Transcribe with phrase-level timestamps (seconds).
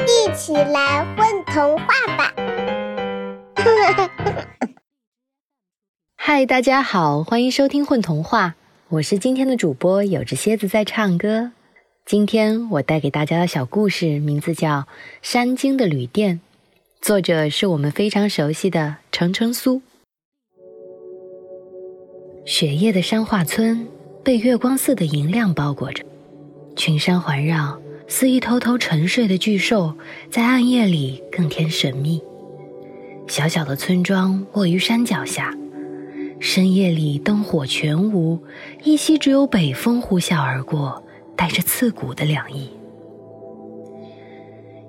[0.00, 2.34] 一起来混童话吧！
[6.16, 8.48] 嗨，大家好，欢迎收听《混童话》，
[8.88, 11.52] 我是今天的主播，有只蝎子在唱歌。
[12.06, 14.80] 今天我带给大家的小故事名字叫
[15.20, 16.40] 《山精的旅店》，
[17.04, 19.82] 作者是我们非常熟悉的程程苏。
[22.44, 23.86] 雪夜的山化村
[24.24, 26.04] 被月光色的银亮包裹着，
[26.74, 29.94] 群山环绕，似一头头沉睡的巨兽，
[30.30, 32.22] 在暗夜里更添神秘。
[33.28, 35.56] 小小的村庄卧于山脚下，
[36.40, 38.38] 深夜里灯火全无，
[38.84, 41.02] 依稀只有北风呼啸而过，
[41.36, 42.68] 带着刺骨的凉意。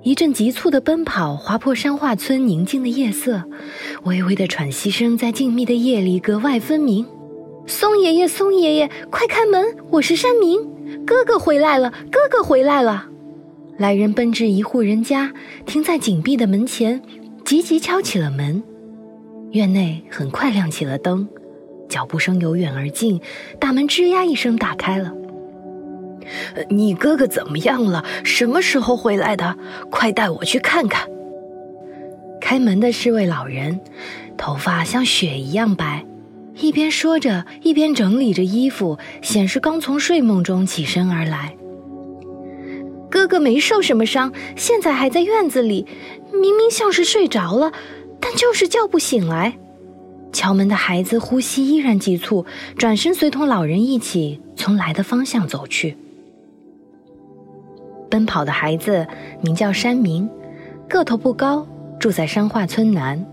[0.02, 3.44] 一阵急促的奔跑划破山化村宁静的夜色，
[4.02, 7.06] 微微的喘息声在静谧的夜里格外分明。
[7.66, 9.64] 松爷爷，松爷爷，快开门！
[9.88, 10.60] 我是山明，
[11.06, 13.06] 哥哥回来了，哥哥回来了。
[13.76, 15.32] 来人奔至一户人家，
[15.66, 17.02] 停在紧闭的门前，
[17.44, 18.62] 急急敲起了门。
[19.50, 21.28] 院内很快亮起了灯，
[21.88, 23.20] 脚步声由远而近，
[23.60, 25.12] 大门吱呀一声打开了。
[26.70, 28.04] 你哥哥怎么样了？
[28.24, 29.56] 什么时候回来的？
[29.90, 31.08] 快带我去看看。
[32.40, 33.80] 开门的是位老人，
[34.36, 36.04] 头发像雪一样白。
[36.56, 41.56] 一边说着，一边整理着衣服，显示刚从睡梦中起身而来。
[43.10, 45.86] 哥哥没受什么伤，现在还在院子里，
[46.32, 47.72] 明明像是睡着了，
[48.20, 49.58] 但就是叫不醒来。
[50.32, 52.44] 敲门的孩子呼吸依然急促，
[52.76, 55.96] 转身随同老人一起从来的方向走去。
[58.10, 59.06] 奔跑的孩子
[59.42, 60.28] 名叫山明，
[60.88, 61.66] 个头不高，
[62.00, 63.24] 住在山化村南。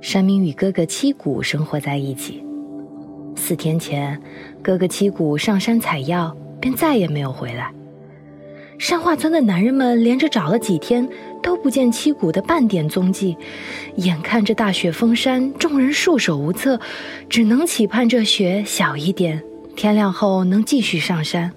[0.00, 2.42] 山明与哥哥七谷生活在一起。
[3.36, 4.20] 四天前，
[4.62, 7.70] 哥哥七谷上山采药，便再也没有回来。
[8.78, 11.06] 山化村的男人们连着找了几天，
[11.42, 13.36] 都不见七谷的半点踪迹。
[13.96, 16.80] 眼看着大雪封山，众人束手无策，
[17.28, 19.42] 只能期盼这雪小一点，
[19.76, 21.52] 天亮后能继续上山。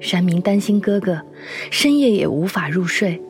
[0.00, 1.22] 山明担心哥哥，
[1.70, 3.20] 深夜也无法入睡。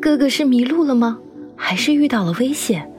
[0.00, 1.20] 哥哥是迷路了吗？
[1.58, 2.90] 还是遇到了危险，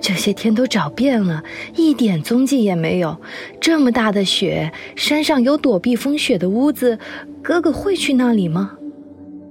[0.00, 1.42] 这些天都找遍了，
[1.76, 3.20] 一点踪迹也没有。
[3.60, 6.98] 这么大的雪，山上有躲避风雪的屋子，
[7.42, 8.78] 哥哥会去那里吗？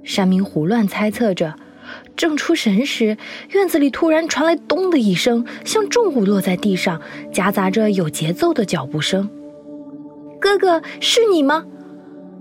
[0.02, 1.54] 山明胡乱猜测着，
[2.16, 3.18] 正出神时，
[3.50, 9.28] 院子里突然传来“咚”的一声，像重物落在地上，夹杂着有节奏的脚步声。
[10.40, 11.66] 哥哥，是你吗？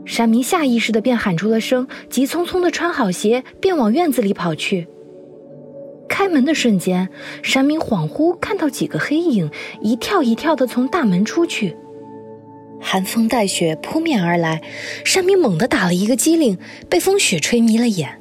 [0.05, 4.87] 山明下意识的便喊出了声，急匆匆的穿好鞋，便往院子里跑去。
[6.27, 7.07] 开门的瞬间，
[7.41, 9.49] 山明恍惚看到几个黑影
[9.81, 11.77] 一跳一跳的从大门出去。
[12.81, 14.61] 寒风带雪扑面而来，
[15.05, 16.57] 山明猛地打了一个激灵，
[16.89, 18.19] 被风雪吹迷了眼。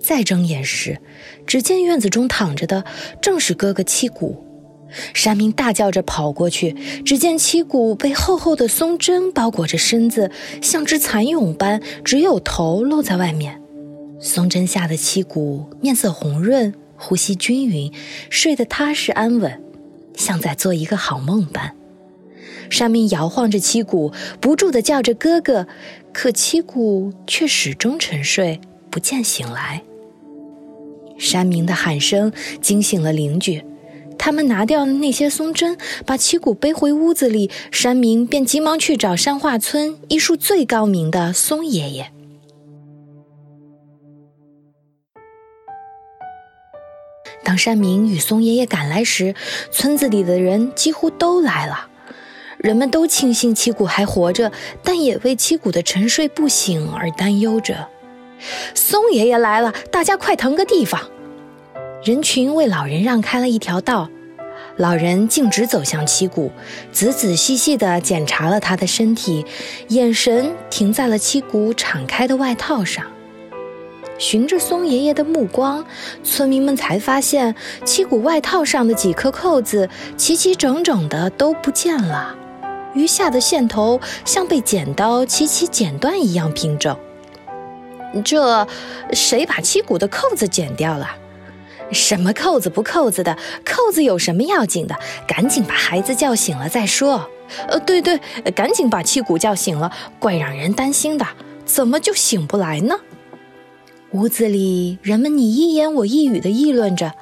[0.00, 0.98] 再睁眼时，
[1.46, 2.84] 只见院子中躺着的
[3.22, 4.44] 正是哥哥七谷。
[5.14, 6.72] 山明大叫着跑过去，
[7.04, 13.62] 只见七谷被厚厚的松针包裹着身子，像只蚕蛹般，只有头露在外面。
[14.18, 16.74] 松针下的七谷面色红润。
[16.96, 17.92] 呼吸均匀，
[18.30, 19.62] 睡得踏实安稳，
[20.14, 21.74] 像在做一个好梦般。
[22.68, 25.68] 山明摇晃着七谷，不住地叫着哥哥，
[26.12, 29.82] 可七谷却始终沉睡，不见醒来。
[31.16, 33.62] 山明的喊声惊醒了邻居，
[34.18, 37.50] 他们拿掉那些松针，把七谷背回屋子里。
[37.70, 42.12] 山明便急忙去找山化村医术最高明的松爷爷。
[47.56, 49.34] 山明与松爷爷赶来时，
[49.70, 51.88] 村子里的人几乎都来了。
[52.58, 54.50] 人们都庆幸七谷还活着，
[54.82, 57.88] 但也为七谷的沉睡不醒而担忧着。
[58.74, 61.00] 松爷爷来了，大家快腾个地方！
[62.02, 64.08] 人群为老人让开了一条道。
[64.76, 66.50] 老人径直走向七谷，
[66.92, 69.44] 仔仔细细地检查了他的身体，
[69.88, 73.04] 眼神停在了七谷敞开的外套上。
[74.18, 75.84] 循着松爷爷的目光，
[76.24, 77.54] 村民们才发现
[77.84, 82.34] 七谷外套上的几颗扣子齐齐整整的都不见了，
[82.94, 86.96] 余下的线头像被剪刀齐齐剪断一样平整。
[88.24, 88.66] 这，
[89.12, 91.08] 谁把七谷的扣子剪掉了？
[91.92, 93.36] 什么扣子不扣子的？
[93.64, 94.96] 扣子有什么要紧的？
[95.28, 97.28] 赶紧把孩子叫醒了再说。
[97.68, 98.18] 呃，对对，
[98.54, 101.26] 赶紧把七谷叫醒了，怪让人担心的。
[101.64, 102.96] 怎么就醒不来呢？
[104.16, 107.12] 屋子里，人们你一言我一语地议论着，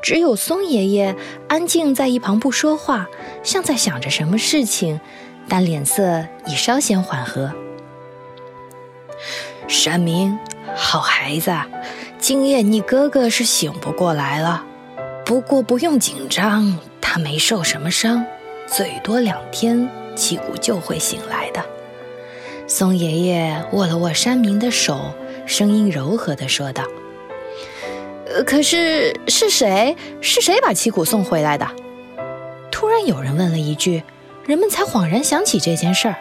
[0.00, 1.14] 只有松爷爷
[1.46, 3.06] 安静在一旁不说话，
[3.42, 4.98] 像在想着什么事情，
[5.46, 7.52] 但脸色已稍显缓和。
[9.68, 10.38] 山明，
[10.74, 11.54] 好孩子，
[12.18, 14.64] 今夜你哥哥是醒不过来了，
[15.26, 18.24] 不过不用紧张，他没受什么伤，
[18.66, 19.86] 最多两天
[20.16, 21.62] 七谷就会醒来的。
[22.66, 25.12] 松爷爷握了握山明的手，
[25.52, 26.82] 声音柔和地说道
[28.24, 29.94] ：“呃，可是是谁？
[30.22, 31.68] 是谁把七谷送回来的？”
[32.72, 34.02] 突然有人问了一句，
[34.46, 36.16] 人们才恍然想起这件事儿。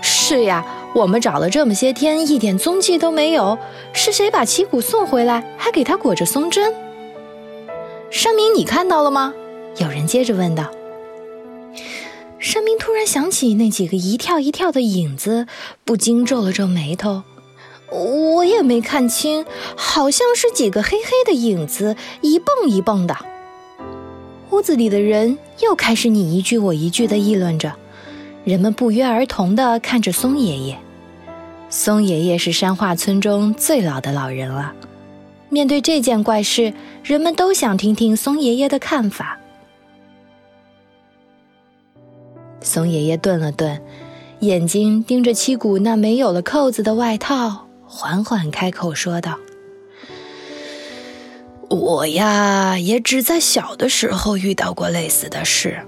[0.00, 0.64] 是呀，
[0.94, 3.58] 我们找了这么些天，一点踪迹都没有。
[3.92, 6.72] 是谁把七谷送回来，还给他裹着松针？
[8.08, 9.34] 山明，你看到了吗？
[9.78, 10.70] 有人接着问道。
[12.38, 15.48] 山明突然想起那几个一跳一跳的影子，
[15.84, 17.24] 不禁皱了皱眉头。
[17.92, 19.44] 我也没看清，
[19.76, 23.16] 好像是几个黑黑的影子，一蹦一蹦的。
[24.50, 27.72] 屋子里的人又开始你一句我一句的议论着。
[28.44, 30.78] 人们不约而同地看着松爷爷。
[31.70, 34.72] 松爷爷是山化村中最老的老人了。
[35.48, 36.72] 面对这件怪事，
[37.04, 39.38] 人们都想听听松爷爷的看法。
[42.60, 43.80] 松爷爷顿了顿，
[44.40, 49.38] 眼睛盯着七谷那没有了扣子的外套，缓缓开口说道
[51.68, 55.78] ：“我呀，也只在小的时候遇到过类似的事。”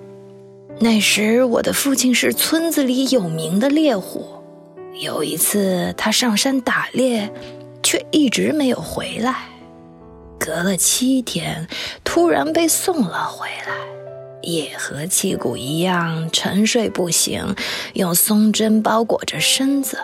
[0.78, 4.26] 那时，我的父亲是村子里有名的猎户。
[5.00, 7.32] 有一次，他上山打猎，
[7.82, 9.46] 却一直没有回来。
[10.38, 11.66] 隔了七天，
[12.04, 13.74] 突然被送了回来，
[14.42, 17.56] 也和七谷一样沉睡不醒，
[17.94, 19.96] 用松针包裹着身子。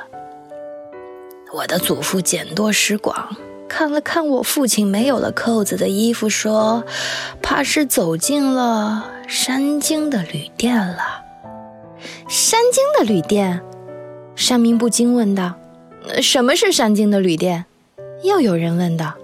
[1.52, 3.36] 我的祖父见多识广，
[3.68, 6.84] 看了看我父亲没有了扣子的衣服，说
[7.42, 11.22] ：“怕是走进了。”山精的旅店了，
[12.28, 13.60] 山精的旅店，
[14.36, 15.54] 山民不禁问道
[16.22, 17.64] ：“什么是山精的旅店？”
[18.22, 19.14] 又有人问道：“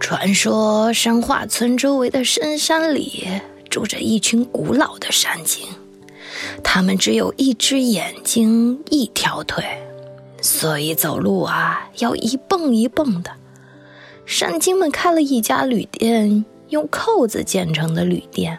[0.00, 3.26] 传说山化村周围的深山里
[3.68, 5.66] 住着一群古老的山精，
[6.62, 9.64] 他们只有一只眼睛，一条腿，
[10.46, 13.32] 所以走路啊要一蹦一蹦的。
[14.24, 18.58] 山精们开了一家旅店。”用扣子建成的旅店，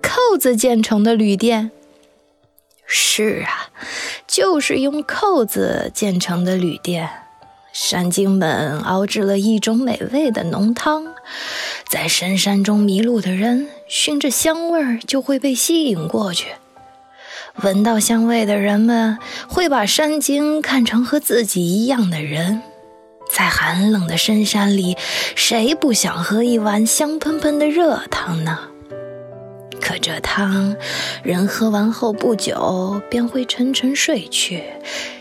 [0.00, 1.70] 扣子建成的旅店，
[2.86, 3.68] 是啊，
[4.26, 7.06] 就是用扣子建成的旅店。
[7.70, 11.12] 山精们熬制了一种美味的浓汤，
[11.86, 16.52] 在深山中迷路的人熏着香味儿就会被吸引过去。
[17.62, 19.18] 闻到香味的人们
[19.48, 22.60] 会把山精看成和自己一样的人。
[23.32, 24.96] 在寒冷的深山里，
[25.34, 28.58] 谁不想喝一碗香喷喷的热汤呢？
[29.80, 30.76] 可这汤，
[31.22, 34.62] 人喝完后不久便会沉沉睡去，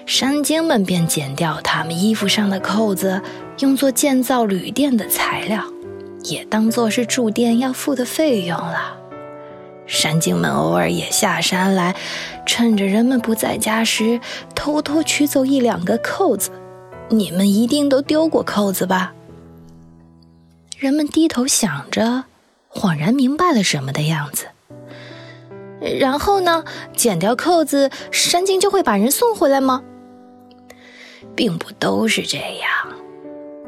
[0.06, 3.22] 山精们便剪掉他们衣服上的扣子，
[3.60, 5.64] 用作建造旅店的材料，
[6.24, 8.98] 也当做是住店要付的费用了。
[9.88, 11.96] 山精们偶尔也下山来，
[12.46, 14.20] 趁着人们不在家时，
[14.56, 16.52] 偷偷取走一两个扣子。
[17.10, 19.14] 你们一定都丢过扣子吧？
[20.78, 22.26] 人们低头想着，
[22.70, 24.48] 恍然明白了什么的样子。
[26.00, 26.64] 然后呢？
[26.96, 29.84] 剪掉扣子，山精就会把人送回来吗？
[31.36, 32.70] 并不都是这样。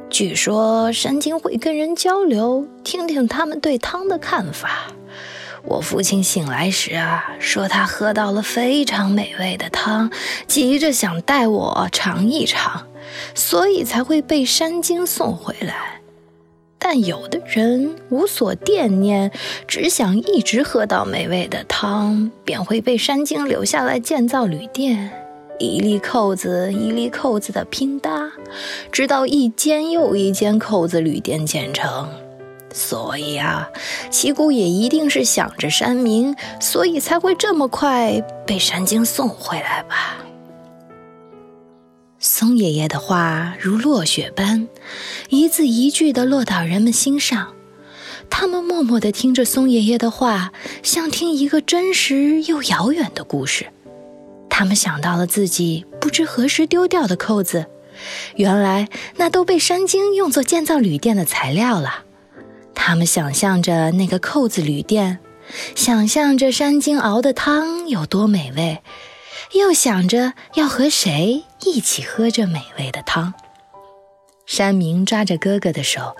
[0.09, 4.87] 据说山精会跟人交流，听听他们对汤的看法。
[5.63, 10.11] 我父亲醒来时啊，说他喝到了非常美味的汤，
[10.47, 12.85] 急着想带我尝一尝。
[13.33, 16.01] 所以才会被山精送回来，
[16.77, 19.31] 但有的人无所惦念，
[19.65, 25.09] 只想一直喝到美味的汤，便会被山精留下来建造旅店，
[25.57, 28.29] 一粒扣子一粒扣子的拼搭，
[28.91, 32.26] 直到一间又一间扣子旅店建成。
[32.77, 33.67] 所以啊，
[34.11, 40.17] 旗鼓也一定是想着山民，所以才会这么快被山精送回来吧。
[42.19, 44.67] 松爷爷的话如落雪般，
[45.29, 47.55] 一字一句地落到人们心上。
[48.29, 50.51] 他们默默地听着松爷爷的话，
[50.83, 53.65] 像听一个真实又遥远的故事。
[54.51, 57.65] 他们想到了自己不知何时丢掉的扣子，
[58.35, 62.03] 原来那都被山精用作建造旅店的材料了。
[62.79, 65.19] 他们想象着那个扣子旅店，
[65.75, 68.81] 想象着山精熬的汤有多美味。
[69.53, 73.33] 又想着要和谁一起喝这美味的汤，
[74.45, 76.15] 山明抓着哥哥的手，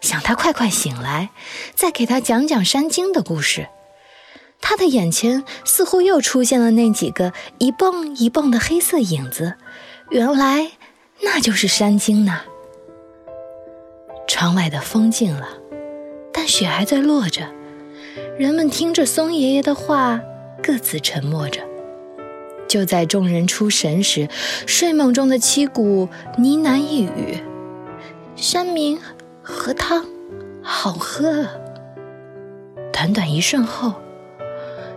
[0.00, 1.30] 想他快快醒来，
[1.74, 3.68] 再给他讲讲山精的故事。
[4.60, 9.54] 他的眼前似乎又出现了那几个一蹦一蹦的黑色影子，
[10.10, 10.72] 原来
[11.22, 12.42] 那就是山精呐。
[14.26, 15.48] 窗外的风静了，
[16.50, 17.48] 雪还在落着。
[18.38, 20.20] 人们听着松爷爷的话，
[20.62, 21.62] 各自沉默着。
[22.68, 24.28] 就在众人出神时，
[24.66, 27.38] 睡梦中的七谷呢喃一语
[28.36, 28.98] ：“山明，
[29.42, 30.04] 喝汤，
[30.62, 31.46] 好喝。”
[32.92, 33.94] 短短一瞬后，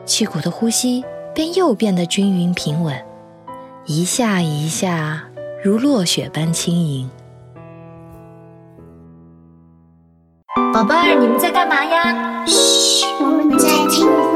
[0.05, 2.95] 七谷的呼吸便又变得均匀平稳，
[3.85, 5.29] 一下一下，
[5.63, 7.09] 如落雪般轻盈。
[10.73, 12.43] 宝贝儿，你们在干嘛呀？
[12.47, 14.32] 嘘，我们在听。